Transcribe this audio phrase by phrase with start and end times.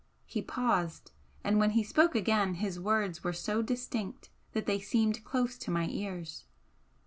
[0.25, 1.11] He paused
[1.43, 5.69] and when he spoke again his words were so distinct that they seemed close to
[5.69, 6.45] my ears.